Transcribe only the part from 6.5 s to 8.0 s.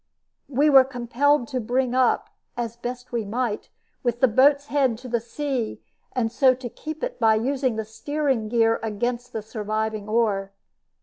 to keep it by using the